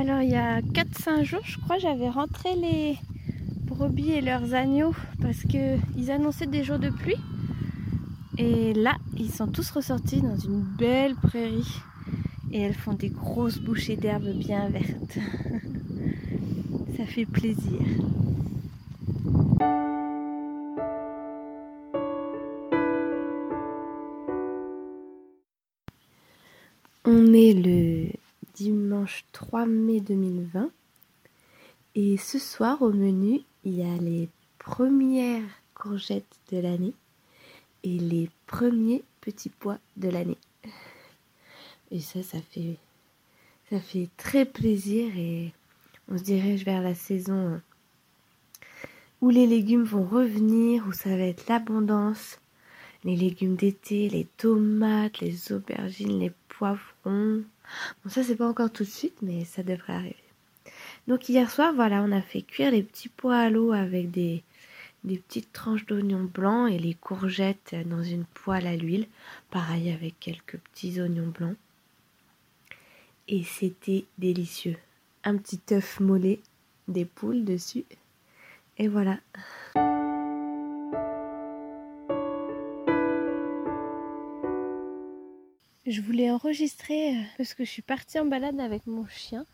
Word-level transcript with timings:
Alors 0.00 0.22
il 0.22 0.30
y 0.30 0.36
a 0.36 0.60
4-5 0.60 1.24
jours, 1.24 1.40
je 1.42 1.58
crois, 1.58 1.76
j'avais 1.78 2.08
rentré 2.08 2.54
les 2.54 2.96
brebis 3.64 4.12
et 4.12 4.20
leurs 4.20 4.54
agneaux 4.54 4.94
parce 5.20 5.42
qu'ils 5.42 6.12
annonçaient 6.12 6.46
des 6.46 6.62
jours 6.62 6.78
de 6.78 6.88
pluie. 6.88 7.16
Et 8.36 8.74
là, 8.74 8.94
ils 9.16 9.32
sont 9.32 9.48
tous 9.48 9.68
ressortis 9.72 10.20
dans 10.20 10.36
une 10.36 10.60
belle 10.60 11.16
prairie. 11.16 11.80
Et 12.52 12.60
elles 12.60 12.74
font 12.74 12.94
des 12.94 13.08
grosses 13.08 13.58
bouchées 13.58 13.96
d'herbe 13.96 14.28
bien 14.34 14.68
vertes. 14.68 15.18
Ça 16.96 17.04
fait 17.04 17.26
plaisir. 17.26 17.80
On 27.04 27.32
est 27.32 27.52
le 27.52 27.97
dimanche 28.58 29.24
3 29.30 29.66
mai 29.66 30.00
2020 30.00 30.70
et 31.94 32.16
ce 32.16 32.40
soir 32.40 32.82
au 32.82 32.92
menu 32.92 33.42
il 33.64 33.76
y 33.76 33.82
a 33.82 33.96
les 33.98 34.28
premières 34.58 35.48
courgettes 35.74 36.40
de 36.50 36.58
l'année 36.58 36.92
et 37.84 37.98
les 38.00 38.28
premiers 38.46 39.04
petits 39.20 39.48
pois 39.48 39.78
de 39.96 40.08
l'année. 40.08 40.38
Et 41.92 42.00
ça, 42.00 42.24
ça 42.24 42.38
fait, 42.50 42.76
ça 43.70 43.78
fait 43.78 44.08
très 44.16 44.44
plaisir 44.44 45.16
et 45.16 45.52
on 46.10 46.18
se 46.18 46.24
dirige 46.24 46.64
vers 46.64 46.82
la 46.82 46.96
saison 46.96 47.60
où 49.20 49.30
les 49.30 49.46
légumes 49.46 49.84
vont 49.84 50.04
revenir, 50.04 50.84
où 50.88 50.92
ça 50.92 51.10
va 51.10 51.22
être 51.22 51.48
l'abondance. 51.48 52.40
Les 53.04 53.14
légumes 53.14 53.54
d'été, 53.54 54.08
les 54.08 54.26
tomates, 54.36 55.20
les 55.20 55.52
aubergines, 55.52 56.18
les 56.18 56.32
poivrons. 56.48 57.44
Bon, 58.04 58.10
ça, 58.10 58.22
c'est 58.22 58.36
pas 58.36 58.48
encore 58.48 58.72
tout 58.72 58.84
de 58.84 58.88
suite, 58.88 59.18
mais 59.22 59.44
ça 59.44 59.62
devrait 59.62 59.94
arriver. 59.94 60.16
Donc, 61.06 61.28
hier 61.28 61.50
soir, 61.50 61.72
voilà, 61.74 62.02
on 62.02 62.12
a 62.12 62.22
fait 62.22 62.42
cuire 62.42 62.70
les 62.70 62.82
petits 62.82 63.08
pois 63.08 63.38
à 63.38 63.50
l'eau 63.50 63.72
avec 63.72 64.10
des, 64.10 64.42
des 65.04 65.18
petites 65.18 65.52
tranches 65.52 65.86
d'oignons 65.86 66.24
blancs 66.24 66.70
et 66.70 66.78
les 66.78 66.94
courgettes 66.94 67.74
dans 67.86 68.02
une 68.02 68.24
poêle 68.24 68.66
à 68.66 68.76
l'huile. 68.76 69.06
Pareil 69.50 69.90
avec 69.90 70.18
quelques 70.20 70.58
petits 70.58 71.00
oignons 71.00 71.28
blancs. 71.28 71.56
Et 73.28 73.44
c'était 73.44 74.04
délicieux. 74.18 74.76
Un 75.24 75.36
petit 75.36 75.60
œuf 75.72 76.00
mollet, 76.00 76.40
des 76.88 77.04
poules 77.04 77.44
dessus. 77.44 77.84
Et 78.78 78.88
voilà. 78.88 79.18
Je 85.90 86.02
voulais 86.02 86.30
enregistrer 86.30 87.16
euh, 87.16 87.22
parce 87.38 87.54
que 87.54 87.64
je 87.64 87.70
suis 87.70 87.80
partie 87.80 88.18
en 88.18 88.26
balade 88.26 88.60
avec 88.60 88.86
mon 88.86 89.06
chien 89.06 89.46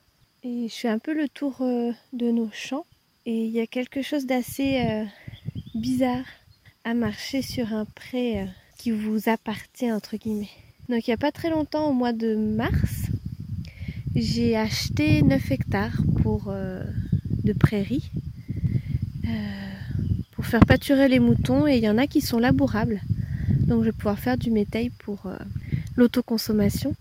et 0.43 0.67
je 0.69 0.75
fais 0.75 0.89
un 0.89 0.99
peu 0.99 1.15
le 1.15 1.29
tour 1.29 1.59
euh, 1.61 1.93
de 2.13 2.33
nos 2.33 2.51
champs 2.53 2.85
et 3.25 3.45
il 3.45 3.53
y 3.53 3.61
a 3.61 3.69
quelque 3.69 4.03
chose 4.03 4.27
d'assez 4.27 4.84
euh, 4.84 5.05
bizarre 5.77 6.25
à 6.83 6.93
marcher 6.93 7.41
sur 7.41 7.73
un 7.73 7.84
pré 7.84 8.49
qui 8.78 8.91
vous 8.91 9.28
appartient 9.28 9.93
entre 9.93 10.17
guillemets. 10.17 10.50
Donc 10.89 11.06
il 11.06 11.11
n'y 11.11 11.15
a 11.15 11.19
pas 11.19 11.31
très 11.31 11.50
longtemps, 11.50 11.89
au 11.89 11.93
mois 11.93 12.12
de 12.12 12.34
mars, 12.34 13.06
j'ai 14.17 14.56
acheté 14.56 15.23
9 15.23 15.53
hectares 15.53 16.03
pour 16.21 16.53
de 16.53 17.53
prairies 17.53 18.11
pour 20.33 20.47
faire 20.47 20.67
pâturer 20.67 21.06
les 21.06 21.21
moutons 21.21 21.69
et 21.69 21.77
il 21.77 21.84
y 21.84 21.89
en 21.89 21.97
a 21.97 22.09
qui 22.09 22.21
sont 22.21 22.41
labourables. 22.41 23.00
Donc 23.69 23.83
je 23.83 23.91
vais 23.91 23.93
pouvoir 23.97 24.19
faire 24.19 24.37
du 24.37 24.50
métail 24.50 24.91
pour 24.91 25.28
l'autoconsommation. 25.97 26.94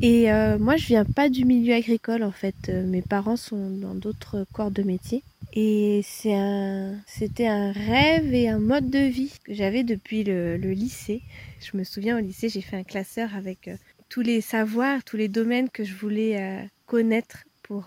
Et 0.00 0.30
euh, 0.30 0.58
moi, 0.58 0.76
je 0.76 0.86
viens 0.86 1.04
pas 1.04 1.28
du 1.28 1.44
milieu 1.44 1.74
agricole 1.74 2.22
en 2.22 2.32
fait. 2.32 2.54
Euh, 2.68 2.84
mes 2.84 3.02
parents 3.02 3.36
sont 3.36 3.70
dans 3.70 3.94
d'autres 3.94 4.46
corps 4.52 4.70
de 4.70 4.82
métier. 4.82 5.22
Et 5.52 6.00
c'est 6.04 6.34
un, 6.34 6.96
c'était 7.06 7.46
un 7.46 7.70
rêve 7.70 8.34
et 8.34 8.48
un 8.48 8.58
mode 8.58 8.90
de 8.90 8.98
vie 8.98 9.32
que 9.44 9.54
j'avais 9.54 9.84
depuis 9.84 10.24
le, 10.24 10.56
lycée. 10.56 11.22
Je 11.60 11.76
me 11.76 11.84
souviens 11.84 12.18
au 12.18 12.20
lycée, 12.20 12.48
j'ai 12.48 12.60
fait 12.60 12.76
un 12.76 12.82
classeur 12.82 13.36
avec 13.36 13.68
euh, 13.68 13.76
tous 14.08 14.20
les 14.20 14.40
savoirs, 14.40 15.04
tous 15.04 15.16
les 15.16 15.28
domaines 15.28 15.70
que 15.70 15.84
je 15.84 15.94
voulais 15.94 16.68
connaître 16.86 17.44
pour, 17.64 17.86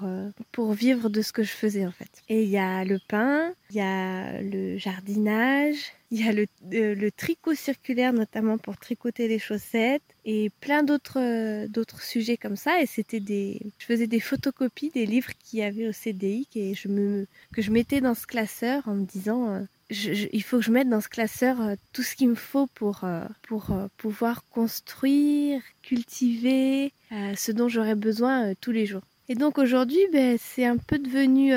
pour 0.52 0.74
vivre 0.74 1.08
de 1.10 1.22
ce 1.22 1.32
que 1.32 1.44
je 1.44 1.52
faisais 1.52 1.86
en 1.86 1.92
fait. 1.92 2.10
Et 2.28 2.44
il 2.44 2.50
y 2.50 2.58
a 2.58 2.84
le 2.84 3.00
pain, 3.08 3.54
il 3.70 3.78
y 3.78 3.82
a 3.82 4.42
le 4.42 4.78
jardinage, 4.78 5.94
il 6.12 6.26
y 6.26 6.28
a 6.28 6.32
le, 6.32 6.46
euh, 6.74 6.96
le, 6.96 7.12
tricot 7.12 7.54
circulaire 7.54 8.14
notamment 8.14 8.58
pour 8.58 8.78
tricoter 8.78 9.28
les 9.28 9.40
chaussettes 9.40 10.04
et 10.24 10.50
plein 10.62 10.84
d'autres 10.84 11.20
euh, 11.20 11.68
d'autres 11.68 12.02
sujets 12.02 12.38
comme 12.38 12.56
ça. 12.56 12.82
Et 12.82 12.86
c'était 12.86 13.20
des, 13.20 13.60
je 13.78 13.86
faisais 13.86 14.08
des 14.08 14.20
photocopies 14.20 14.90
des 14.90 15.06
livres 15.06 15.32
qu'il 15.40 15.60
y 15.60 15.64
avait 15.64 15.88
au 15.88 15.92
CDI 15.92 16.48
et 16.56 16.74
je 16.76 16.88
me, 16.88 17.28
que 17.54 17.62
je 17.62 17.72
mettais 17.72 18.00
dans 18.00 18.16
ce 18.16 18.26
classeur 18.26 18.88
en 18.88 18.96
me 18.96 19.06
disant 19.06 19.54
euh, 19.54 19.62
il 19.90 20.44
faut 20.44 20.58
que 20.58 20.64
je 20.64 20.72
mette 20.72 20.90
dans 20.90 21.02
ce 21.02 21.10
classeur 21.10 21.58
tout 21.94 22.04
ce 22.04 22.16
qu'il 22.16 22.30
me 22.30 22.36
faut 22.36 22.68
pour, 22.68 23.06
pour 23.44 23.74
pouvoir 23.96 24.44
construire, 24.50 25.62
cultiver 25.82 26.92
ce 27.10 27.54
dont 27.54 27.70
j'aurais 27.70 27.96
besoin 27.96 28.54
tous 28.60 28.74
les 28.74 28.86
jours. 28.86 29.04
Et 29.30 29.36
donc 29.36 29.58
aujourd'hui, 29.58 30.00
ben, 30.14 30.38
c'est 30.40 30.66
un 30.66 30.78
peu 30.78 30.98
devenu 30.98 31.54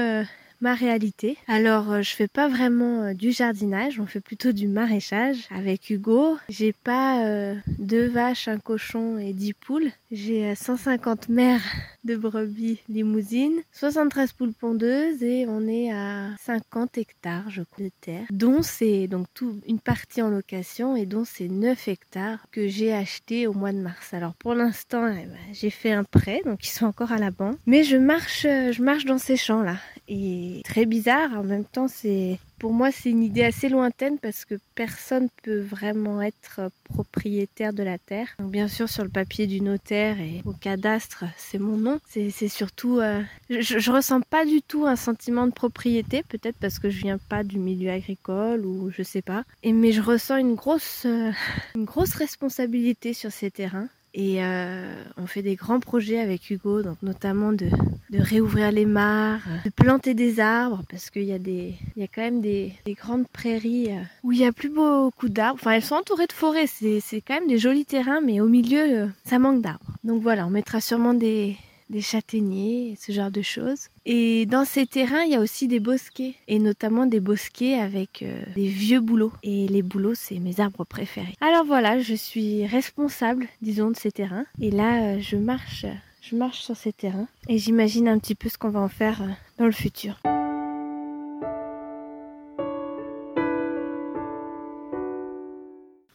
ma 0.60 0.74
réalité. 0.74 1.36
Alors 1.46 1.90
euh, 1.90 2.02
je 2.02 2.14
fais 2.14 2.28
pas 2.28 2.48
vraiment 2.48 3.02
euh, 3.02 3.14
du 3.14 3.32
jardinage, 3.32 3.98
on 4.00 4.06
fait 4.06 4.20
plutôt 4.20 4.52
du 4.52 4.68
maraîchage 4.68 5.48
avec 5.50 5.90
Hugo. 5.90 6.36
J'ai 6.48 6.72
pas 6.72 7.24
euh, 7.24 7.54
deux 7.78 8.08
vaches, 8.08 8.48
un 8.48 8.58
cochon 8.58 9.18
et 9.18 9.32
dix 9.32 9.54
poules. 9.54 9.90
J'ai 10.10 10.54
150 10.54 11.28
mères 11.28 11.62
de 12.04 12.16
brebis 12.16 12.80
limousines, 12.88 13.60
73 13.72 14.32
poules 14.32 14.52
pondeuses 14.52 15.22
et 15.22 15.46
on 15.48 15.66
est 15.68 15.92
à 15.92 16.30
50 16.40 16.98
hectares 16.98 17.48
je 17.50 17.62
crois 17.62 17.84
de 17.84 17.90
terre, 18.00 18.24
dont 18.30 18.62
c'est 18.62 19.06
donc 19.06 19.26
tout 19.34 19.60
une 19.66 19.80
partie 19.80 20.22
en 20.22 20.30
location 20.30 20.96
et 20.96 21.06
dont 21.06 21.24
c'est 21.24 21.48
9 21.48 21.88
hectares 21.88 22.46
que 22.50 22.68
j'ai 22.68 22.92
acheté 22.92 23.46
au 23.46 23.52
mois 23.52 23.72
de 23.72 23.78
mars. 23.78 24.12
Alors 24.12 24.34
pour 24.34 24.54
l'instant, 24.54 25.06
eh 25.08 25.26
ben, 25.26 25.36
j'ai 25.52 25.70
fait 25.70 25.92
un 25.92 26.04
prêt 26.04 26.42
donc 26.44 26.66
ils 26.66 26.70
sont 26.70 26.86
encore 26.86 27.12
à 27.12 27.18
la 27.18 27.30
banque, 27.30 27.58
mais 27.66 27.84
je 27.84 27.96
marche 27.96 28.42
je 28.42 28.82
marche 28.82 29.04
dans 29.04 29.18
ces 29.18 29.36
champs 29.36 29.62
là 29.62 29.76
et 30.10 30.60
très 30.64 30.84
bizarre. 30.86 31.30
En 31.38 31.44
même 31.44 31.64
temps, 31.64 31.88
c'est 31.88 32.38
pour 32.58 32.72
moi 32.72 32.90
c'est 32.90 33.10
une 33.10 33.22
idée 33.22 33.44
assez 33.44 33.68
lointaine 33.68 34.18
parce 34.18 34.44
que 34.44 34.56
personne 34.74 35.28
peut 35.42 35.60
vraiment 35.60 36.20
être 36.20 36.70
propriétaire 36.84 37.72
de 37.72 37.82
la 37.82 37.96
terre. 37.96 38.28
bien 38.40 38.68
sûr, 38.68 38.88
sur 38.88 39.04
le 39.04 39.08
papier 39.08 39.46
du 39.46 39.60
notaire 39.60 40.20
et 40.20 40.42
au 40.44 40.52
cadastre, 40.52 41.24
c'est 41.36 41.58
mon 41.58 41.76
nom. 41.76 42.00
C'est 42.06 42.30
surtout, 42.48 42.98
euh, 42.98 43.22
je, 43.48 43.78
je, 43.78 43.90
ressens 43.90 44.20
pas 44.22 44.44
du 44.44 44.60
tout 44.62 44.84
un 44.84 44.96
sentiment 44.96 45.46
de 45.46 45.52
propriété, 45.52 46.22
peut-être 46.28 46.56
parce 46.60 46.78
que 46.78 46.90
je 46.90 47.00
viens 47.00 47.18
pas 47.18 47.44
du 47.44 47.58
milieu 47.58 47.90
agricole 47.90 48.66
ou 48.66 48.90
je 48.90 49.02
sais 49.02 49.22
pas. 49.22 49.44
Et 49.62 49.72
mais 49.72 49.92
je 49.92 50.02
ressens 50.02 50.36
une 50.36 50.54
grosse, 50.54 51.04
euh, 51.06 51.30
une 51.76 51.84
grosse 51.84 52.14
responsabilité 52.14 53.14
sur 53.14 53.30
ces 53.30 53.50
terrains. 53.50 53.88
Et 54.12 54.42
euh, 54.44 55.04
on 55.16 55.26
fait 55.26 55.42
des 55.42 55.54
grands 55.54 55.78
projets 55.78 56.18
avec 56.18 56.50
Hugo, 56.50 56.82
donc 56.82 56.96
notamment 57.02 57.52
de, 57.52 57.68
de 58.10 58.18
réouvrir 58.18 58.72
les 58.72 58.86
mares, 58.86 59.42
de 59.64 59.70
planter 59.70 60.14
des 60.14 60.40
arbres, 60.40 60.82
parce 60.90 61.10
qu'il 61.10 61.24
y 61.24 61.32
a 61.32 61.36
y 61.36 62.02
a 62.02 62.06
quand 62.12 62.22
même 62.22 62.40
des, 62.40 62.72
des 62.84 62.94
grandes 62.94 63.28
prairies 63.28 63.90
euh, 63.90 64.02
où 64.24 64.32
il 64.32 64.38
y 64.38 64.44
a 64.44 64.52
plus 64.52 64.68
beaucoup 64.68 65.28
d'arbres. 65.28 65.60
Enfin, 65.60 65.72
elles 65.72 65.82
sont 65.82 65.94
entourées 65.94 66.26
de 66.26 66.32
forêts. 66.32 66.66
C'est, 66.66 66.98
c'est 67.00 67.20
quand 67.20 67.34
même 67.34 67.48
des 67.48 67.58
jolis 67.58 67.84
terrains, 67.84 68.20
mais 68.20 68.40
au 68.40 68.48
milieu, 68.48 68.80
euh, 68.80 69.06
ça 69.24 69.38
manque 69.38 69.62
d'arbres. 69.62 69.92
Donc 70.02 70.22
voilà, 70.22 70.46
on 70.46 70.50
mettra 70.50 70.80
sûrement 70.80 71.14
des, 71.14 71.56
des 71.90 72.00
châtaigniers, 72.00 72.96
ce 72.98 73.12
genre 73.12 73.30
de 73.30 73.42
choses. 73.42 73.88
Et 74.06 74.46
dans 74.46 74.64
ces 74.64 74.86
terrains, 74.86 75.24
il 75.24 75.32
y 75.32 75.34
a 75.34 75.40
aussi 75.40 75.68
des 75.68 75.80
bosquets, 75.80 76.34
et 76.48 76.58
notamment 76.58 77.04
des 77.04 77.20
bosquets 77.20 77.74
avec 77.74 78.22
euh, 78.22 78.42
des 78.54 78.68
vieux 78.68 79.00
bouleaux. 79.00 79.32
Et 79.42 79.66
les 79.68 79.82
bouleaux, 79.82 80.14
c'est 80.14 80.38
mes 80.38 80.60
arbres 80.60 80.84
préférés. 80.84 81.34
Alors 81.40 81.64
voilà, 81.64 82.00
je 82.00 82.14
suis 82.14 82.64
responsable, 82.66 83.46
disons, 83.60 83.90
de 83.90 83.96
ces 83.96 84.12
terrains. 84.12 84.46
Et 84.60 84.70
là, 84.70 85.02
euh, 85.02 85.20
je 85.20 85.36
marche, 85.36 85.84
je 86.22 86.36
marche 86.36 86.60
sur 86.60 86.76
ces 86.76 86.92
terrains, 86.92 87.28
et 87.48 87.58
j'imagine 87.58 88.08
un 88.08 88.18
petit 88.18 88.36
peu 88.36 88.48
ce 88.48 88.56
qu'on 88.56 88.70
va 88.70 88.80
en 88.80 88.88
faire 88.88 89.22
euh, 89.22 89.28
dans 89.58 89.66
le 89.66 89.72
futur. 89.72 90.20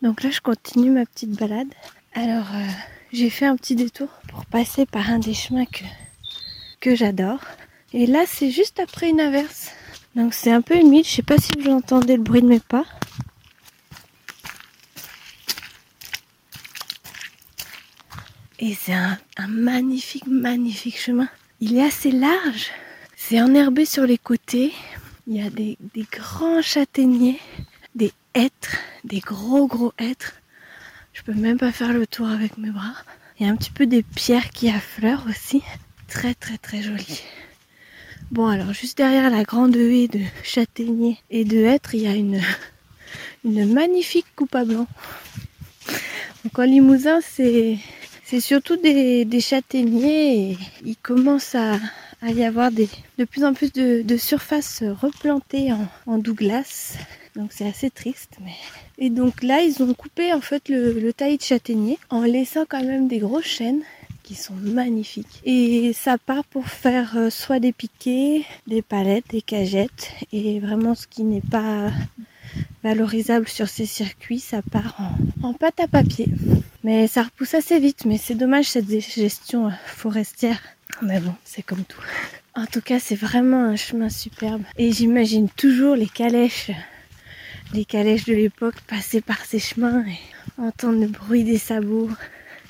Donc 0.02 0.24
là, 0.24 0.30
je 0.30 0.40
continue 0.40 0.92
ma 0.92 1.06
petite 1.06 1.32
balade. 1.32 1.68
Alors, 2.14 2.46
j'ai 3.16 3.30
fait 3.30 3.46
un 3.46 3.56
petit 3.56 3.76
détour 3.76 4.10
pour 4.28 4.46
passer 4.46 4.86
par 4.86 5.10
un 5.10 5.20
des 5.20 5.34
chemins 5.34 5.66
que, 5.66 5.86
que 6.82 6.96
j'adore. 6.96 7.40
Et 7.94 8.08
là, 8.08 8.26
c'est 8.28 8.52
juste 8.52 8.80
après 8.80 9.10
une 9.10 9.22
averse. 9.22 9.72
Donc 10.16 10.34
c'est 10.34 10.52
un 10.52 10.62
peu 10.62 10.76
humide. 10.76 11.06
Je 11.06 11.12
sais 11.12 11.22
pas 11.24 11.38
si 11.38 11.54
vous 11.58 11.72
entendez 11.72 12.18
le 12.18 12.24
bruit 12.24 12.42
de 12.42 12.48
mes 12.48 12.60
pas. 12.60 12.86
Et 18.60 18.74
c'est 18.74 18.94
un, 18.94 19.18
magnifique, 19.48 20.28
magnifique 20.28 20.98
chemin. 21.00 21.30
Il 21.62 21.78
est 21.78 21.84
assez 21.84 22.12
large. 22.12 22.72
C'est 23.16 23.42
enherbé 23.42 23.86
sur 23.86 24.06
les 24.06 24.18
côtés. 24.18 24.74
Il 25.28 25.38
y 25.38 25.42
a 25.42 25.50
des, 25.50 25.78
des 25.94 26.06
grands 26.12 26.62
châtaigniers, 26.62 27.40
des 27.96 28.12
hêtres, 28.34 28.78
des 29.04 29.20
gros 29.20 29.68
gros 29.68 29.94
hêtres. 29.98 30.34
Je 31.16 31.22
peux 31.22 31.34
même 31.34 31.58
pas 31.58 31.72
faire 31.72 31.94
le 31.94 32.06
tour 32.06 32.28
avec 32.28 32.58
mes 32.58 32.72
bras. 32.72 32.94
Il 33.40 33.46
y 33.46 33.50
a 33.50 33.52
un 33.52 33.56
petit 33.56 33.72
peu 33.72 33.86
des 33.86 34.04
pierres 34.04 34.50
qui 34.50 34.70
affleurent 34.70 35.26
aussi. 35.30 35.64
très 36.10 36.34
très 36.34 36.58
très 36.58 36.82
joli. 36.82 37.24
Bon 38.32 38.48
alors 38.48 38.74
juste 38.74 38.98
derrière 38.98 39.30
la 39.30 39.44
grande 39.44 39.78
haie 39.78 40.10
de 40.10 40.20
châtaigniers 40.44 41.18
et 41.30 41.46
de 41.46 41.58
hêtres, 41.64 41.96
il 41.96 42.02
y 42.02 42.08
a 42.08 42.14
une, 42.14 42.42
une 43.46 43.72
magnifique 43.72 44.26
coupe 44.36 44.54
à 44.56 44.66
blanc. 44.66 44.88
Donc 46.44 46.60
en 46.60 46.64
Limousin, 46.64 47.22
c'est 47.22 47.80
surtout 48.42 48.76
des, 48.76 49.40
châtaigniers 49.40 50.52
et 50.52 50.58
il 50.84 50.98
commence 50.98 51.56
à, 51.56 51.80
y 52.24 52.44
avoir 52.44 52.72
des, 52.72 52.90
de 53.18 53.24
plus 53.24 53.46
en 53.46 53.54
plus 53.54 53.72
de, 53.72 54.02
de 54.02 54.18
surfaces 54.18 54.84
replantées 55.02 55.72
en, 55.72 55.88
en 56.08 56.18
Douglas. 56.18 56.98
Donc 57.36 57.52
c'est 57.52 57.68
assez 57.68 57.90
triste. 57.90 58.38
Mais... 58.44 58.56
Et 58.98 59.10
donc 59.10 59.44
là, 59.44 59.62
ils 59.62 59.84
ont 59.84 59.94
coupé 59.94 60.34
en 60.34 60.42
fait 60.42 60.70
le, 60.70 61.12
taillis 61.14 61.38
de 61.38 61.44
châtaignier 61.44 61.98
en 62.10 62.22
laissant 62.22 62.66
quand 62.68 62.84
même 62.84 63.08
des 63.08 63.20
grosses 63.20 63.46
chaînes 63.46 63.82
qui 64.24 64.36
sont 64.36 64.56
magnifiques. 64.56 65.42
Et 65.44 65.94
ça 65.94 66.18
part 66.18 66.44
pour 66.46 66.68
faire 66.68 67.16
euh, 67.16 67.30
soit 67.30 67.60
des 67.60 67.72
piquets, 67.72 68.44
des 68.66 68.82
palettes, 68.82 69.30
des 69.30 69.42
cagettes. 69.42 70.12
Et 70.32 70.60
vraiment 70.60 70.96
ce 70.96 71.08
qui 71.08 71.24
n'est 71.24 71.42
pas 71.42 71.92
valorisable 72.84 73.48
sur 73.48 73.68
ces 73.68 73.86
circuits, 73.86 74.40
ça 74.40 74.62
part 74.62 74.96
en, 75.44 75.54
pâte 75.54 75.80
à 75.80 75.88
papier. 75.88 76.28
Mais 76.84 77.08
ça 77.08 77.24
repousse 77.24 77.54
assez 77.54 77.80
vite, 77.80 78.06
mais 78.06 78.18
c'est 78.18 78.36
dommage 78.36 78.66
cette 78.66 78.90
gestion 78.90 79.72
forestière. 79.86 80.62
Mais 81.02 81.20
bon, 81.20 81.34
c'est 81.44 81.64
comme 81.64 81.84
tout. 81.84 82.02
En 82.56 82.66
tout 82.66 82.82
cas, 82.82 83.00
c'est 83.00 83.16
vraiment 83.16 83.66
un 83.66 83.76
chemin 83.76 84.10
superbe. 84.10 84.64
Et 84.78 84.92
j'imagine 84.92 85.50
toujours 85.50 85.96
les 85.96 86.08
calèches, 86.08 86.72
les 87.76 87.86
calèches 87.86 88.26
de 88.26 88.34
l'époque 88.34 88.80
passer 88.88 89.22
par 89.22 89.44
ces 89.46 89.60
chemins 89.60 90.06
et 90.08 90.62
entendre 90.62 91.00
le 91.00 91.08
bruit 91.08 91.44
des 91.44 91.58
sabots. 91.58 92.10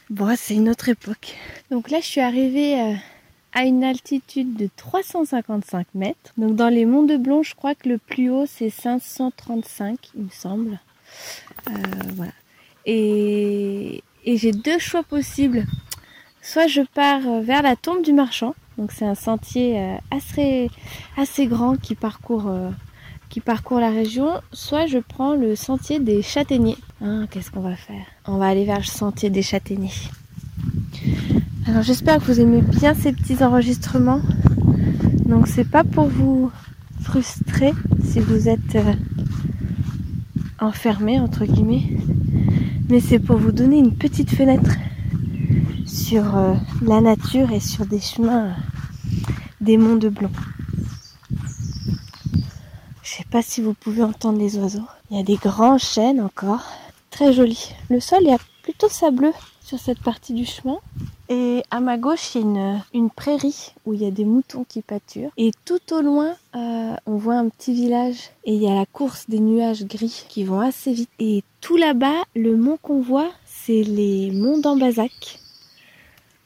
Bon, 0.10 0.36
c'est 0.38 0.56
une 0.56 0.70
autre 0.70 0.90
époque. 0.90 1.36
Donc 1.72 1.90
là, 1.90 2.00
je 2.00 2.06
suis 2.06 2.22
arrivée 2.22 2.82
euh, 2.82 2.94
à 3.54 3.64
une 3.64 3.84
altitude 3.84 4.56
de 4.56 4.70
355 4.76 5.88
mètres. 5.96 6.34
Donc 6.38 6.56
dans 6.56 6.70
les 6.70 6.86
monts 6.86 7.04
de 7.04 7.18
Blon, 7.18 7.42
je 7.42 7.56
crois 7.56 7.74
que 7.74 7.88
le 7.88 7.98
plus 7.98 8.30
haut 8.30 8.46
c'est 8.46 8.70
535, 8.70 9.98
il 10.16 10.24
me 10.26 10.30
semble. 10.30 10.80
Euh, 11.70 11.72
voilà. 12.16 12.34
Et, 12.86 14.04
j'ai 14.26 14.52
deux 14.52 14.80
choix 14.80 15.04
possibles. 15.04 15.66
Soit 16.42 16.68
je 16.68 16.82
pars 16.82 17.42
vers 17.42 17.62
la 17.64 17.76
tombe 17.76 18.04
du 18.04 18.14
marchand, 18.14 18.54
donc 18.78 18.92
c'est 18.92 19.06
un 19.06 19.16
sentier 19.16 19.80
euh, 19.80 19.96
assez, 20.12 21.48
grand 21.48 21.76
qui 21.78 21.96
parcourt, 21.96 22.48
euh, 22.48 22.70
qui 23.36 23.42
parcourt 23.42 23.82
la 23.82 23.90
région, 23.90 24.30
soit 24.54 24.86
je 24.86 24.98
prends 24.98 25.36
le 25.36 25.58
sentier 25.58 26.00
des 26.00 26.22
châtaigniers. 26.22 26.78
Hein, 27.02 27.28
Qu'est-ce 27.30 27.52
qu'on 27.52 27.60
va 27.60 27.76
faire? 27.76 28.06
On 28.26 28.38
va 28.38 28.46
aller 28.46 28.64
vers 28.64 28.78
le 28.78 28.86
sentier 28.86 29.30
des 29.30 29.42
châtaigniers. 29.42 29.92
Alors 31.68 31.82
j'espère 31.82 32.20
que 32.20 32.32
vous 32.32 32.40
aimez 32.40 32.62
bien 32.62 32.94
ces 32.94 33.12
petits 33.12 33.44
enregistrements. 33.44 34.22
Donc 35.26 35.50
c'est 35.50 35.70
pas 35.70 35.84
pour 35.84 36.08
vous 36.08 36.50
frustrer 37.02 37.74
si 38.06 38.22
vous 38.22 38.48
êtes 38.48 38.76
euh, 38.76 38.94
enfermé 40.62 41.20
entre 41.20 41.44
guillemets, 41.44 41.90
mais 42.88 43.02
c'est 43.02 43.20
pour 43.20 43.36
vous 43.36 43.52
donner 43.52 43.80
une 43.80 43.98
petite 43.98 44.30
fenêtre 44.30 44.78
sur 45.86 46.38
euh, 46.38 46.54
la 46.82 47.02
nature 47.02 47.52
et 47.52 47.60
sur 47.60 47.86
des 47.86 48.00
chemins 48.00 48.46
euh, 48.46 48.52
des 49.60 49.78
monts 49.78 49.98
de 49.98 50.08
Blon. 50.08 50.32
Pas 53.36 53.42
si 53.42 53.60
vous 53.60 53.74
pouvez 53.74 54.02
entendre 54.02 54.40
les 54.40 54.58
oiseaux. 54.58 54.88
Il 55.12 55.18
y 55.18 55.20
a 55.20 55.24
des 55.24 55.36
grands 55.36 55.78
chênes 55.78 56.22
encore, 56.22 56.64
très 57.12 57.34
jolis. 57.34 57.74
Le 57.90 58.00
sol 58.00 58.26
est 58.28 58.38
plutôt 58.64 58.88
sableux 58.88 59.34
sur 59.62 59.78
cette 59.78 60.00
partie 60.00 60.32
du 60.32 60.46
chemin. 60.46 60.78
Et 61.28 61.62
à 61.70 61.82
ma 61.82 61.98
gauche, 61.98 62.36
il 62.36 62.56
y 62.56 62.58
a 62.58 62.86
une, 62.94 63.10
prairie 63.10 63.74
où 63.86 63.94
il 63.94 64.02
y 64.02 64.06
a 64.06 64.12
des 64.12 64.24
moutons 64.24 64.64
qui 64.64 64.82
pâturent. 64.82 65.32
Et 65.36 65.52
tout 65.66 65.82
au 65.92 66.00
loin, 66.00 66.34
euh, 66.56 66.96
on 67.06 67.18
voit 67.18 67.36
un 67.36 67.50
petit 67.50 67.74
village. 67.74 68.30
Et 68.46 68.54
il 68.54 68.64
y 68.64 68.70
a 68.70 68.74
la 68.74 68.86
course 68.86 69.26
des 69.28 69.42
nuages 69.42 69.84
gris 69.84 70.24
qui 70.30 70.46
vont 70.46 70.62
assez 70.62 70.94
vite. 70.94 71.10
Et 71.20 71.44
tout 71.60 71.76
là-bas, 71.76 72.24
le 72.38 72.56
mont 72.56 72.78
qu'on 72.82 73.02
voit, 73.02 73.32
c'est 73.44 73.84
les 73.84 74.32
monts 74.32 74.60
d'Ambazac. 74.60 75.42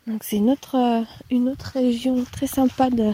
Donc 0.07 0.23
c'est 0.23 0.37
une 0.37 0.49
autre, 0.49 1.05
une 1.29 1.49
autre 1.49 1.69
région 1.75 2.25
très 2.31 2.47
sympa 2.47 2.89
de, 2.89 3.13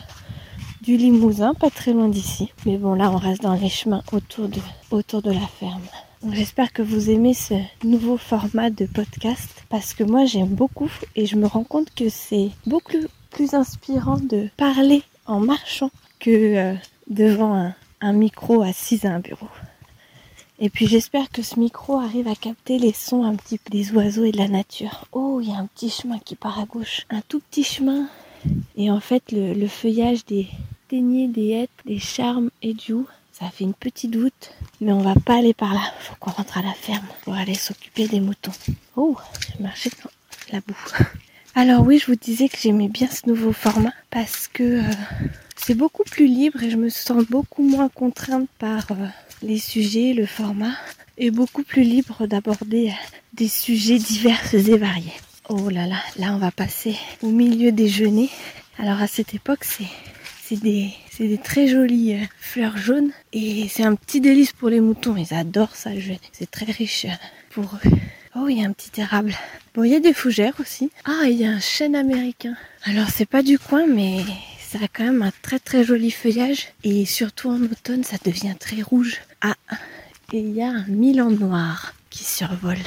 du 0.85 0.97
Limousin, 0.97 1.55
pas 1.55 1.71
très 1.71 1.93
loin 1.93 2.07
d'ici. 2.07 2.51
Mais 2.67 2.77
bon, 2.77 2.93
là, 2.93 3.09
on 3.09 3.17
reste 3.17 3.41
dans 3.41 3.55
les 3.55 3.69
chemins 3.69 4.03
autour 4.11 4.47
de, 4.47 5.31
la 5.31 5.47
ferme. 5.59 5.81
J'espère 6.31 6.71
que 6.73 6.83
vous 6.83 7.09
aimez 7.09 7.33
ce 7.33 7.55
nouveau 7.83 8.17
format 8.17 8.69
de 8.69 8.85
podcast 8.85 9.63
parce 9.69 9.95
que 9.95 10.03
moi 10.03 10.25
j'aime 10.25 10.53
beaucoup 10.53 10.91
et 11.15 11.25
je 11.25 11.37
me 11.37 11.47
rends 11.47 11.63
compte 11.63 11.93
que 11.95 12.09
c'est 12.09 12.51
beaucoup 12.67 12.97
plus 13.31 13.55
inspirant 13.55 14.17
de 14.17 14.47
parler 14.57 15.01
en 15.25 15.39
marchant 15.39 15.89
que 16.19 16.29
euh, 16.55 16.75
devant 17.09 17.73
un, 18.01 18.13
micro 18.13 18.61
assis 18.61 19.07
à 19.07 19.13
un 19.13 19.19
bureau. 19.19 19.49
Et 20.59 20.69
puis 20.69 20.85
j'espère 20.87 21.29
que 21.31 21.41
ce 21.41 21.59
micro 21.59 21.99
arrive 21.99 22.27
à 22.27 22.35
capter 22.35 22.77
les 22.77 22.93
sons 22.93 23.23
un 23.23 23.35
petit 23.35 23.57
peu 23.57 23.71
des 23.71 23.91
oiseaux 23.91 24.23
et 24.23 24.31
de 24.31 24.37
la 24.37 24.47
nature. 24.47 25.05
Oh, 25.11 25.39
il 25.41 25.49
y 25.49 25.51
a 25.51 25.57
un 25.57 25.65
petit 25.65 25.89
chemin 25.89 26.19
qui 26.19 26.35
part 26.35 26.59
à 26.59 26.65
gauche. 26.65 27.05
Un 27.09 27.21
tout 27.21 27.39
petit 27.39 27.63
chemin. 27.63 28.07
Et 28.77 28.91
en 28.91 28.99
fait, 28.99 29.23
le, 29.31 29.67
feuillage 29.67 30.25
des 30.25 30.47
des 30.89 31.49
hêtres, 31.51 31.73
des 31.85 31.99
charmes 31.99 32.49
et 32.61 32.73
du 32.73 32.93
ça 33.37 33.49
fait 33.49 33.65
une 33.65 33.73
petite 33.73 34.11
doute, 34.11 34.51
mais 34.79 34.93
on 34.93 35.01
va 35.01 35.15
pas 35.15 35.39
aller 35.39 35.53
par 35.53 35.73
là. 35.73 35.81
Faut 35.99 36.15
qu'on 36.21 36.31
rentre 36.31 36.57
à 36.57 36.61
la 36.61 36.71
ferme 36.71 37.05
pour 37.23 37.33
aller 37.33 37.53
s'occuper 37.53 38.07
des 38.07 38.21
moutons. 38.21 38.53
Oh, 38.95 39.17
j'ai 39.49 39.61
marché 39.61 39.89
dans 40.01 40.09
la 40.53 40.61
boue. 40.61 40.73
Alors 41.55 41.85
oui, 41.85 41.99
je 41.99 42.05
vous 42.05 42.15
disais 42.15 42.47
que 42.47 42.57
j'aimais 42.57 42.87
bien 42.87 43.09
ce 43.09 43.27
nouveau 43.27 43.51
format 43.51 43.91
parce 44.09 44.47
que 44.47 44.63
euh, 44.63 44.93
c'est 45.57 45.73
beaucoup 45.73 46.05
plus 46.05 46.27
libre 46.27 46.63
et 46.63 46.69
je 46.69 46.77
me 46.77 46.87
sens 46.87 47.25
beaucoup 47.25 47.61
moins 47.61 47.89
contrainte 47.89 48.47
par 48.57 48.89
euh, 48.91 49.05
les 49.41 49.59
sujets, 49.59 50.13
le 50.13 50.25
format, 50.25 50.75
et 51.17 51.29
beaucoup 51.29 51.63
plus 51.63 51.83
libre 51.83 52.27
d'aborder 52.27 52.93
des 53.33 53.49
sujets 53.49 53.97
divers 53.97 54.55
et 54.55 54.77
variés. 54.77 55.11
Oh 55.49 55.69
là 55.69 55.87
là, 55.87 55.97
là 56.17 56.33
on 56.33 56.37
va 56.37 56.51
passer 56.51 56.95
au 57.21 57.31
milieu 57.31 57.73
genêts. 57.85 58.29
Alors 58.79 59.01
à 59.01 59.07
cette 59.07 59.33
époque, 59.33 59.65
c'est 59.65 59.87
c'est 60.47 60.61
des, 60.61 61.37
très 61.43 61.67
jolies 61.67 62.13
euh, 62.13 62.25
fleurs 62.37 62.77
jaunes 62.77 63.11
et 63.33 63.67
c'est 63.67 63.83
un 63.83 63.95
petit 63.95 64.21
délice 64.21 64.51
pour 64.51 64.69
les 64.69 64.79
moutons. 64.79 65.15
Ils 65.17 65.33
adorent 65.33 65.75
ça, 65.75 65.89
C'est 66.33 66.51
très 66.51 66.71
riche 66.71 67.05
euh, 67.05 67.15
pour 67.49 67.63
eux. 67.63 67.89
Oh, 68.35 68.47
il 68.47 68.59
y 68.59 68.63
a 68.63 68.67
un 68.67 68.73
petit 68.73 69.01
érable. 69.01 69.33
Bon, 69.73 69.83
il 69.83 69.91
y 69.91 69.95
a 69.95 69.99
des 69.99 70.13
fougères 70.13 70.53
aussi. 70.59 70.91
Ah, 71.05 71.23
il 71.25 71.37
y 71.37 71.45
a 71.45 71.49
un 71.49 71.59
chêne 71.59 71.95
américain. 71.95 72.55
Alors, 72.83 73.09
c'est 73.09 73.25
pas 73.25 73.41
du 73.41 73.57
coin, 73.57 73.87
mais 73.87 74.19
ça 74.59 74.77
a 74.83 74.87
quand 74.87 75.05
même 75.05 75.23
un 75.23 75.31
très 75.41 75.57
très 75.57 75.83
joli 75.83 76.11
feuillage. 76.11 76.67
Et 76.83 77.05
surtout 77.05 77.49
en 77.49 77.61
automne, 77.63 78.03
ça 78.03 78.17
devient 78.23 78.55
très 78.59 78.81
rouge. 78.81 79.21
Ah, 79.41 79.55
et 80.33 80.39
il 80.39 80.51
y 80.51 80.61
a 80.61 80.69
un 80.69 80.85
milan 80.87 81.31
noir 81.31 81.93
qui 82.09 82.23
survole. 82.23 82.77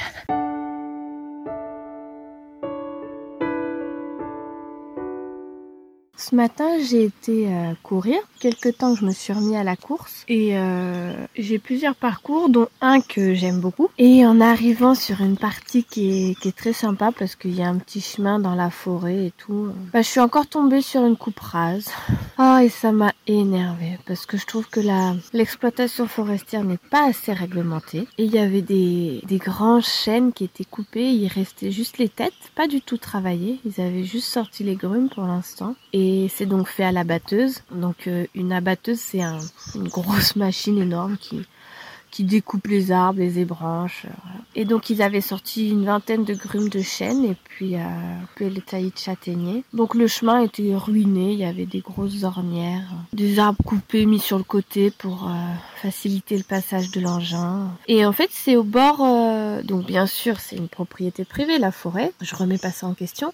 Ce 6.19 6.35
matin, 6.35 6.69
j'ai 6.83 7.05
été 7.05 7.47
euh, 7.47 7.75
courir. 7.85 8.19
Quelque 8.41 8.69
temps 8.69 8.95
que 8.95 9.01
je 9.01 9.05
me 9.05 9.13
suis 9.13 9.33
remis 9.33 9.57
à 9.57 9.63
la 9.63 9.77
course 9.77 10.25
et 10.29 10.59
euh, 10.59 11.13
j'ai 11.37 11.59
plusieurs 11.59 11.95
parcours, 11.95 12.49
dont 12.49 12.67
un 12.81 13.01
que 13.01 13.35
j'aime 13.35 13.61
beaucoup. 13.61 13.89
Et 13.99 14.27
en 14.27 14.41
arrivant 14.41 14.97
sur 14.97 15.21
une 15.21 15.37
partie 15.37 15.85
qui 15.85 16.37
est, 16.45 16.57
très 16.57 16.73
sympa 16.73 17.13
parce 17.17 17.37
qu'il 17.37 17.55
y 17.55 17.63
a 17.63 17.69
un 17.69 17.79
petit 17.79 18.01
chemin 18.01 18.41
dans 18.41 18.55
la 18.55 18.71
forêt 18.71 19.27
et 19.27 19.33
tout, 19.39 19.69
bah, 19.93 20.03
je 20.03 20.09
suis 20.09 20.21
encore 20.21 20.47
tombée 20.47 20.81
sur 20.81 21.05
une 21.05 21.17
coupe 21.17 21.39
rase. 21.39 21.89
Ah, 22.37 22.65
et 22.65 22.69
ça 22.69 22.91
m'a 22.91 23.13
énervée 23.27 23.99
parce 24.07 24.27
que 24.27 24.37
je 24.37 24.47
trouve 24.47 24.69
que 24.69 24.81
la 24.81 25.15
l'exploitation 25.33 26.09
forestière 26.09 26.65
n'est 26.65 26.79
pas 26.79 27.09
assez 27.09 27.33
réglementée. 27.33 28.09
Et 28.19 28.25
il 28.25 28.33
y 28.33 28.39
avait 28.39 28.63
des, 28.63 29.23
des 29.27 29.39
grands 29.39 29.81
chênes 29.81 30.33
qui 30.33 30.45
étaient 30.45 30.65
coupés, 30.65 31.11
il 31.11 31.29
restait 31.29 31.71
juste 31.71 31.99
les 31.99 32.09
têtes, 32.09 32.33
pas 32.57 32.67
du 32.67 32.81
tout 32.81 32.99
travaillées. 32.99 33.61
Ils 33.65 33.81
avaient 33.81 34.05
juste 34.05 34.29
sorti 34.29 34.65
les 34.65 34.75
grumes 34.75 35.09
pour 35.09 35.25
l'instant. 35.25 35.77
Et 35.93 36.08
c'est 36.29 36.47
donc 36.47 36.69
fait 36.69 36.85
à 36.85 36.93
la 36.93 37.05
batteuse. 37.05 37.63
Donc 37.73 38.07
euh, 38.07 38.27
une 38.35 38.53
abatteuse, 38.53 39.01
c'est 39.01 39.21
une 39.21 39.89
grosse 39.89 40.37
machine 40.37 40.79
énorme 40.79 41.17
qui 41.19 41.47
qui 42.11 42.25
découpe 42.25 42.67
les 42.67 42.93
arbres, 42.93 43.21
les 43.21 43.39
ébranches. 43.39 44.07
Euh, 44.07 44.39
et 44.55 44.65
donc 44.65 44.91
ils 44.91 45.03
avaient 45.03 45.21
sorti 45.21 45.71
une 45.71 45.85
vingtaine 45.85 46.25
de 46.25 46.35
grumes 46.35 46.69
de 46.69 46.83
chêne 46.83 47.25
et 47.25 47.37
puis, 47.45 47.77
euh, 47.77 47.81
les 48.41 48.61
taillis 48.61 48.91
de 48.91 48.99
châtaigniers. 48.99 49.65
Donc 49.73 49.95
le 49.95 50.07
chemin 50.07 50.43
était 50.43 50.75
ruiné, 50.75 51.33
il 51.33 51.39
y 51.39 51.45
avait 51.45 51.67
des 51.67 51.81
grosses 51.81 52.25
ornières, 52.25 52.89
des 53.13 53.39
arbres 53.39 53.63
coupés 53.65 54.07
mis 54.07 54.19
sur 54.19 54.39
le 54.39 54.45
côté 54.45 54.91
pour 54.91 55.29
euh, 55.29 55.33
faciliter 55.83 56.37
le 56.37 56.45
passage 56.45 56.91
de 56.91 57.01
l'engin. 57.01 57.71
Et 57.87 58.05
en 58.05 58.13
fait 58.13 58.31
c'est 58.33 58.57
au 58.57 58.63
bord, 58.63 59.01
euh, 59.01 59.63
donc 59.63 59.87
bien 59.87 60.07
sûr 60.07 60.41
c'est 60.41 60.57
une 60.57 60.69
propriété 60.69 61.25
privée 61.25 61.59
la 61.59 61.73
forêt, 61.73 62.13
je 62.21 62.35
remets 62.35 62.59
pas 62.59 62.71
ça 62.71 62.87
en 62.87 62.95
question, 62.95 63.33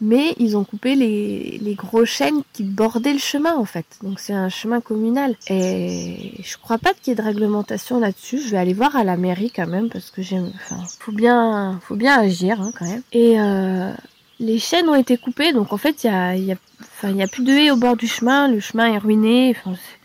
mais 0.00 0.34
ils 0.38 0.56
ont 0.56 0.64
coupé 0.64 0.94
les, 0.94 1.58
les 1.60 1.74
gros 1.74 2.04
chênes 2.04 2.42
qui 2.52 2.64
bordaient 2.64 3.12
le 3.12 3.18
chemin 3.18 3.56
en 3.56 3.64
fait. 3.64 3.86
Donc 4.02 4.20
c'est 4.20 4.34
un 4.34 4.48
chemin 4.48 4.80
communal 4.80 5.36
et 5.48 6.32
je 6.42 6.56
crois 6.58 6.78
pas 6.78 6.94
qu'il 6.94 7.10
y 7.10 7.12
ait 7.12 7.16
de 7.16 7.22
réglementation 7.22 8.00
je 8.22 8.50
vais 8.50 8.56
aller 8.56 8.74
voir 8.74 8.96
à 8.96 9.04
la 9.04 9.16
mairie 9.16 9.50
quand 9.54 9.66
même 9.66 9.88
parce 9.88 10.10
que 10.10 10.22
j'aime. 10.22 10.50
Enfin, 10.54 10.82
faut 10.98 11.12
bien, 11.12 11.80
faut 11.82 11.96
bien 11.96 12.18
agir 12.18 12.60
hein, 12.60 12.72
quand 12.76 12.86
même. 12.86 13.02
Et 13.12 13.40
euh, 13.40 13.92
les 14.40 14.58
chaînes 14.58 14.88
ont 14.88 14.94
été 14.94 15.16
coupées, 15.16 15.52
donc 15.52 15.72
en 15.72 15.76
fait, 15.76 16.04
il 16.04 16.44
y 16.44 16.52
a, 16.52 16.56
Enfin, 16.80 17.10
il 17.10 17.16
n'y 17.16 17.22
a 17.22 17.28
plus 17.28 17.44
de 17.44 17.52
haies 17.52 17.70
au 17.70 17.76
bord 17.76 17.96
du 17.96 18.06
chemin, 18.06 18.48
le 18.48 18.60
chemin 18.60 18.92
est 18.92 18.98
ruiné, 18.98 19.54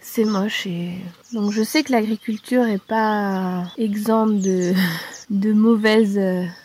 c'est 0.02 0.26
moche 0.26 0.66
et 0.66 0.92
donc 1.32 1.52
je 1.52 1.64
sais 1.64 1.84
que 1.84 1.92
l'agriculture 1.92 2.66
est 2.66 2.82
pas 2.82 3.64
exempte 3.78 4.40
de 4.42 4.74
de 5.30 5.54
mauvaises 5.54 6.20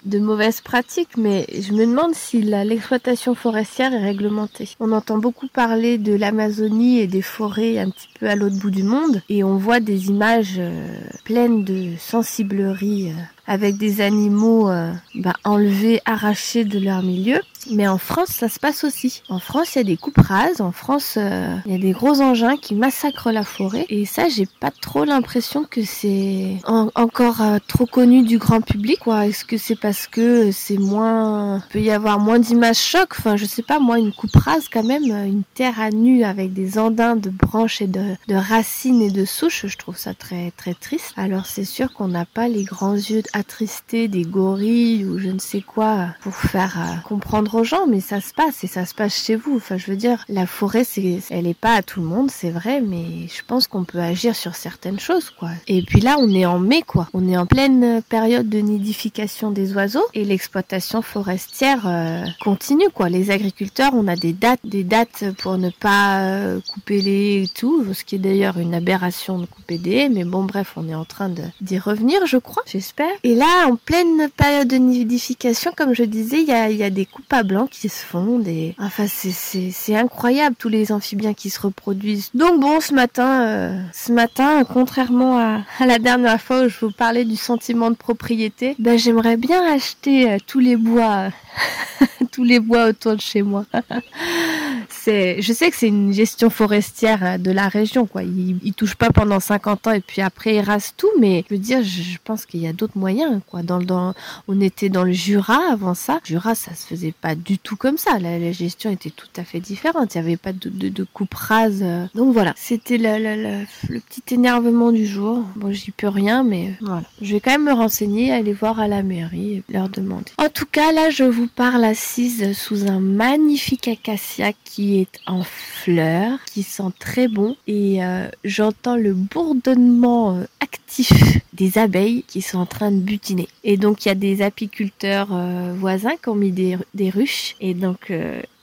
de 0.05 0.19
mauvaises 0.19 0.61
pratiques 0.61 1.17
mais 1.17 1.47
je 1.53 1.73
me 1.73 1.87
demande 1.87 2.15
si 2.15 2.43
l'exploitation 2.43 3.35
forestière 3.35 3.93
est 3.93 4.03
réglementée. 4.03 4.69
On 4.81 4.93
entend 4.93 5.19
beaucoup 5.19 5.47
parler 5.47 5.99
de 5.99 6.15
l'Amazonie 6.15 6.99
et 6.99 7.07
des 7.07 7.23
forêts 7.23 7.79
un 7.79 7.91
petit 7.91 8.09
peu 8.19 8.29
à 8.29 8.35
l'autre 8.35 8.59
bout 8.59 8.71
du 8.71 8.83
monde 8.83 9.23
et 9.29 9.45
on 9.45 9.57
voit 9.57 9.81
des 9.81 10.09
images 10.09 10.57
euh, 10.59 10.99
pleines 11.25 11.65
de 11.65 11.93
sensiblerie 11.99 13.11
euh, 13.11 13.23
avec 13.47 13.77
des 13.77 14.01
animaux 14.01 14.69
euh, 14.69 14.93
bah, 15.15 15.35
enlevés, 15.45 16.01
arrachés 16.05 16.65
de 16.65 16.79
leur 16.79 17.03
milieu. 17.03 17.41
Mais 17.71 17.89
en 17.89 17.99
France, 17.99 18.29
ça 18.29 18.49
se 18.49 18.59
passe 18.59 18.85
aussi. 18.85 19.23
En 19.29 19.39
France, 19.39 19.75
il 19.75 19.79
y 19.79 19.81
a 19.81 19.85
des 19.85 19.97
coupes 19.97 20.19
rases. 20.19 20.61
En 20.61 20.73
France, 20.73 21.15
euh, 21.17 21.57
il 21.67 21.73
y 21.73 21.75
a 21.75 21.79
des 21.79 21.93
gros 21.93 22.21
engins 22.21 22.57
qui 22.57 22.75
massacrent 22.75 23.33
la 23.33 23.45
forêt. 23.45 23.87
Et 23.89 24.07
ça, 24.07 24.29
j'ai 24.29 24.47
pas 24.61 24.71
trop 24.71 25.05
l'impression 25.05 25.65
que 25.65 25.85
c'est 25.85 26.59
encore 26.65 27.41
euh, 27.43 27.59
trop 27.67 27.87
connu 27.87 28.23
du 28.23 28.39
grand 28.39 28.61
public. 28.61 29.01
Est-ce 29.07 29.45
que 29.45 29.57
c'est 29.57 29.79
parce 29.79 30.07
que 30.07 30.51
c'est 30.53 30.79
moins, 30.79 31.63
peut 31.71 31.81
y 31.81 31.91
avoir 31.91 32.19
moins 32.19 32.39
d'images 32.39 32.79
chocs 32.79 33.15
Enfin, 33.19 33.37
je 33.37 33.45
sais 33.45 33.63
pas. 33.63 33.79
Moi, 33.79 33.99
une 33.99 34.13
coupe 34.13 34.37
rase, 34.37 34.69
quand 34.73 34.85
même, 34.85 35.05
une 35.05 35.43
terre 35.55 35.81
à 35.81 35.91
nu 35.91 36.25
avec 36.25 36.53
des 36.53 36.79
andins 36.79 37.17
de 37.17 37.31
branches 37.31 37.81
et 37.83 37.87
de, 37.87 38.17
racines 38.35 39.03
et 39.03 39.11
de 39.11 39.25
souches, 39.25 39.67
je 39.67 39.77
trouve 39.77 39.97
ça 39.97 40.15
très 40.15 40.53
très 40.57 40.75
triste. 40.75 41.13
Alors, 41.17 41.47
c'est 41.47 41.65
sûr 41.65 41.93
qu'on 41.93 42.09
n'a 42.09 42.25
pas 42.25 42.49
les 42.49 42.65
grands 42.65 42.95
yeux 42.95 43.23
attrister 43.33 44.09
des 44.09 44.23
gorilles 44.23 45.05
ou 45.05 45.19
je 45.19 45.29
ne 45.29 45.39
sais 45.39 45.61
quoi 45.61 46.09
pour 46.21 46.35
faire 46.35 46.77
euh, 46.79 47.09
comprendre 47.09 47.56
gens, 47.65 47.87
mais 47.87 48.01
ça 48.01 48.21
se 48.21 48.33
passe 48.33 48.65
et 48.65 48.67
ça 48.67 48.87
se 48.87 48.95
passe 48.95 49.25
chez 49.25 49.37
vous. 49.37 49.57
Enfin, 49.57 49.77
je 49.77 49.87
veux 49.91 49.97
dire, 49.97 50.25
la 50.29 50.47
forêt, 50.47 50.85
c'est, 50.85 51.21
elle 51.31 51.47
est 51.47 51.55
pas 51.55 51.75
à 51.75 51.83
tout 51.83 52.01
le 52.01 52.07
monde, 52.07 52.31
c'est 52.31 52.51
vrai, 52.51 52.81
mais 52.81 53.29
je 53.29 53.43
pense 53.47 53.67
qu'on 53.67 53.85
peut 53.85 54.01
agir 54.01 54.35
sur 54.35 54.55
certaines 54.55 55.01
choses, 55.01 55.31
quoi. 55.31 55.51
Et 55.69 55.83
puis 55.83 56.01
là, 56.01 56.17
on 56.19 56.29
est 56.31 56.47
en 56.47 56.59
mai, 56.59 56.83
quoi. 56.83 57.09
On 57.15 57.29
est 57.29 57.37
en 57.37 57.47
pleine 57.47 58.03
période 58.09 58.49
de 58.49 58.59
nidification 58.59 59.51
des 59.51 59.75
oiseaux 59.75 60.07
et 60.15 60.25
l'exploitation 60.25 61.03
forestière 61.03 61.87
euh, 61.87 62.25
continue, 62.43 62.89
quoi. 62.93 63.09
Les 63.09 63.31
agriculteurs, 63.31 63.93
on 63.95 64.09
a 64.09 64.17
des 64.17 64.33
dates, 64.33 64.61
des 64.65 64.85
dates 64.85 65.25
pour 65.39 65.59
ne 65.59 65.71
pas 65.71 66.21
euh, 66.21 66.61
couper 66.73 67.01
les 67.01 67.27
et 67.37 67.49
tout, 67.49 67.93
ce 67.93 68.05
qui 68.05 68.17
est 68.17 68.19
d'ailleurs 68.19 68.59
une 68.59 68.75
aberration 68.75 69.39
de 69.39 69.47
couper 69.47 69.79
des 69.79 70.09
mais 70.09 70.25
bon, 70.25 70.45
bref, 70.45 70.75
on 70.77 70.89
est 70.89 70.95
en 70.95 71.05
train 71.05 71.31
d'y 71.61 71.79
revenir, 71.79 72.27
je 72.27 72.37
crois, 72.37 72.63
j'espère. 72.67 73.11
Et 73.25 73.35
là, 73.35 73.67
en 73.67 73.77
pleine 73.77 74.29
période 74.37 74.69
de 74.69 74.77
nidification, 74.77 75.73
comme 75.77 75.95
je 75.95 76.05
disais, 76.05 76.41
il 76.41 76.49
y 76.49 76.53
a, 76.53 76.71
y 76.71 76.83
a, 76.83 76.91
des 76.91 77.07
coupes 77.07 77.33
à 77.33 77.43
blanc 77.47 77.67
qui 77.67 77.89
se 77.89 78.05
font. 78.05 78.39
Des... 78.39 78.75
Enfin, 78.79 79.07
c'est 79.07 79.97
incroyable 79.97 80.57
tous 80.59 80.69
les 80.69 80.93
amphibiens 80.93 81.35
qui 81.35 81.51
se 81.51 81.61
reproduisent. 81.61 82.31
Donc 82.35 82.61
bon, 82.61 82.81
ce 82.81 82.95
matin, 82.95 83.43
euh, 83.43 83.83
ce 83.93 84.13
matin, 84.13 84.65
contrairement 84.65 85.39
à, 85.39 85.63
la 85.85 85.99
dernière 85.99 86.41
fois 86.41 86.63
où 86.63 86.69
je 86.69 86.79
vous 86.81 86.91
parlais 86.91 87.25
du 87.25 87.37
sentiment 87.37 87.91
de 87.91 87.97
propriété, 87.97 88.75
ben 88.79 88.99
j'aimerais 88.99 89.37
bien 89.37 89.63
acheter 89.73 90.31
euh, 90.31 90.39
tous 90.47 90.61
les 90.61 90.77
bois, 90.77 91.29
tous 92.37 92.45
les 92.45 92.61
bois 92.61 92.89
autour 92.91 93.17
de 93.17 93.21
chez 93.23 93.41
moi. 93.41 93.65
je 95.07 95.53
sais 95.53 95.71
que 95.71 95.77
c'est 95.77 95.89
une 95.89 96.13
gestion 96.13 96.51
forestière 96.51 97.25
euh, 97.25 97.39
de 97.39 97.51
la 97.51 97.69
région, 97.69 98.07
quoi. 98.07 98.23
Ils, 98.23 98.59
ils 98.63 98.75
touchent 98.75 98.95
pas 98.95 99.11
pendant 99.11 99.41
50 99.41 99.87
ans 99.87 99.93
et 99.93 100.01
puis 100.01 100.21
après 100.21 100.57
ils 100.57 100.61
rasent 100.61 100.93
tout, 100.99 101.09
mais 101.19 101.45
je 101.49 101.55
veux 101.55 101.61
dire, 101.61 101.83
je 101.83 102.19
pense 102.23 102.45
qu'il 102.45 102.61
y 102.61 102.67
a 102.67 102.75
d'autres 102.75 102.99
moyens, 102.99 103.41
quoi. 103.49 103.63
Dans, 103.63 103.79
dans, 103.79 104.13
on 104.49 104.61
était 104.61 104.91
dans 104.91 105.05
le 105.05 105.13
Jura 105.13 105.61
avant 105.73 105.95
ça. 105.95 106.21
Jura, 106.25 106.55
ça 106.55 106.75
se 106.75 106.87
faisait 106.87 107.15
pas 107.19 107.35
du 107.35 107.59
tout 107.59 107.77
comme 107.77 107.97
ça. 107.97 108.19
La, 108.19 108.53
gestion 108.53 108.91
était 108.91 109.11
tout 109.11 109.29
à 109.37 109.45
fait 109.45 109.61
différente. 109.61 110.15
Il 110.15 110.19
y 110.19 110.21
avait 110.21 110.37
pas 110.37 110.53
de, 110.53 110.69
de, 110.69 111.07
coupe 111.11 111.35
rase. 111.35 111.85
Donc 112.15 112.35
voilà, 112.35 112.53
c'était 112.57 112.99
le, 112.99 113.65
petit 113.89 114.35
énervement 114.35 114.93
du 114.93 115.07
jour. 115.07 115.43
Bon, 115.57 115.73
j'y 115.73 115.91
peux 115.91 116.09
rien, 116.09 116.43
mais 116.43 116.75
voilà. 116.83 117.05
Je 117.23 117.33
vais 117.33 117.41
quand 117.41 117.53
même 117.53 117.65
me 117.65 117.73
renseigner, 117.73 118.33
aller 118.33 118.53
voir 118.53 118.79
à 118.79 118.89
la 118.89 119.03
mairie 119.03 119.55
et 119.55 119.63
leur 119.73 119.89
demander. 119.89 120.33
En 120.39 120.49
tout 120.49 120.67
cas, 120.71 120.93
là, 120.93 121.11
je 121.11 121.25
vous 121.25 121.49
parle 121.49 121.85
sous 122.29 122.89
un 122.89 123.01
magnifique 123.01 123.89
acacia 123.89 124.53
qui 124.65 125.01
est 125.01 125.21
en 125.27 125.43
fleurs, 125.43 126.39
qui 126.47 126.63
sent 126.63 126.93
très 126.99 127.29
bon 127.29 127.57
et 127.67 128.05
euh, 128.05 128.29
j'entends 128.45 128.97
le 128.97 129.15
bourdonnement 129.15 130.37
euh, 130.37 130.45
actif 130.61 131.13
des 131.53 131.79
abeilles 131.79 132.25
qui 132.27 132.43
sont 132.43 132.59
en 132.59 132.67
train 132.67 132.91
de 132.91 133.01
butiner. 133.01 133.49
Et 133.65 133.77
donc 133.77 134.05
il 134.05 134.09
y 134.09 134.11
a 134.11 134.15
des 134.15 134.43
apiculteurs 134.43 135.29
euh, 135.33 135.75
voisins 135.77 136.17
qui 136.23 136.29
ont 136.29 136.35
mis 136.35 136.53
des, 136.53 137.11
ruches 137.11 137.57
et 137.61 137.75
donc 137.75 138.13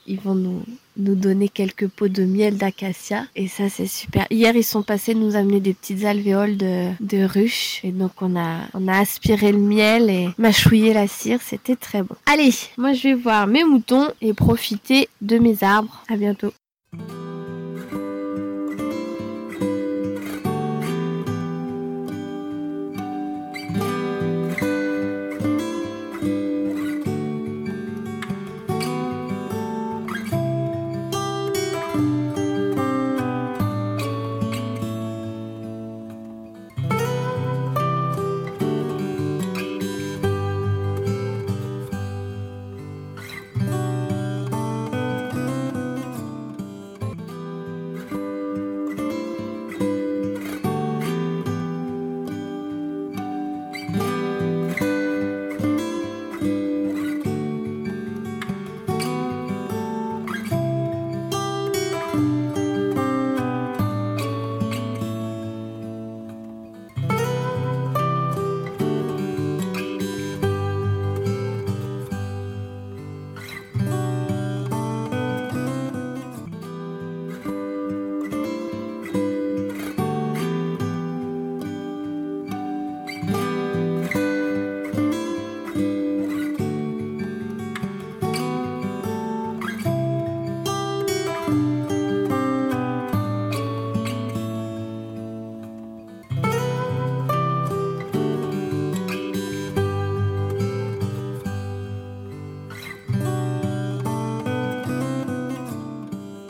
ils 0.06 0.20
vont 0.20 0.34
nous, 0.34 0.62
nous 0.96 1.14
donner 1.14 1.48
quelques 1.48 1.88
pots 1.88 2.08
de 2.08 2.24
miel 2.24 2.56
d'acacia 2.56 3.24
et 3.36 3.48
ça 3.48 3.68
c'est 3.68 3.86
super. 3.86 4.26
Hier 4.30 4.54
ils 4.56 4.64
sont 4.64 4.82
passés 4.82 5.14
nous 5.14 5.36
amener 5.36 5.60
des 5.60 5.74
petites 5.74 6.04
alvéoles 6.04 6.56
de, 6.56 6.90
de 7.00 7.24
ruches 7.24 7.80
et 7.84 7.92
donc 7.92 8.12
on 8.20 8.36
a 8.36 8.60
on 8.74 8.88
a 8.88 8.98
aspiré 8.98 9.52
le 9.52 9.58
miel 9.58 10.10
et 10.10 10.28
mâchouillé 10.38 10.94
la 10.94 11.06
cire, 11.06 11.40
c'était 11.42 11.76
très 11.76 12.02
bon. 12.02 12.14
Allez, 12.26 12.50
moi 12.76 12.92
je 12.92 13.08
vais 13.08 13.14
voir 13.14 13.46
mes 13.46 13.64
moutons 13.64 14.08
et 14.20 14.32
profiter 14.34 15.08
de 15.20 15.38
mes 15.38 15.62
arbres. 15.62 16.02
À 16.08 16.16
bientôt. 16.16 16.52